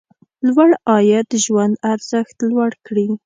[0.47, 3.07] لوړ عاید ژوند ارزښت لوړ کړي.